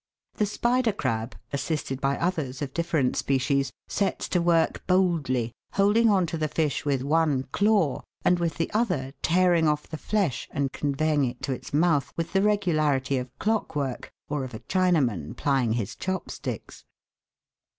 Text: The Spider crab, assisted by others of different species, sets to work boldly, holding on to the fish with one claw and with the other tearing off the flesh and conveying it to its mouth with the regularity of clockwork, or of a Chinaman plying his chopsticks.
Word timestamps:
The 0.37 0.47
Spider 0.47 0.93
crab, 0.93 1.35
assisted 1.53 2.01
by 2.01 2.17
others 2.17 2.63
of 2.63 2.73
different 2.73 3.15
species, 3.15 3.71
sets 3.87 4.27
to 4.29 4.41
work 4.41 4.81
boldly, 4.87 5.51
holding 5.73 6.09
on 6.09 6.25
to 6.25 6.39
the 6.39 6.47
fish 6.47 6.83
with 6.83 7.03
one 7.03 7.43
claw 7.51 8.01
and 8.25 8.39
with 8.39 8.55
the 8.55 8.71
other 8.73 9.13
tearing 9.21 9.67
off 9.67 9.87
the 9.87 9.99
flesh 9.99 10.47
and 10.49 10.73
conveying 10.73 11.23
it 11.23 11.43
to 11.43 11.53
its 11.53 11.71
mouth 11.71 12.11
with 12.17 12.33
the 12.33 12.41
regularity 12.41 13.19
of 13.19 13.29
clockwork, 13.37 14.11
or 14.27 14.43
of 14.43 14.55
a 14.55 14.59
Chinaman 14.61 15.37
plying 15.37 15.73
his 15.73 15.95
chopsticks. 15.95 16.83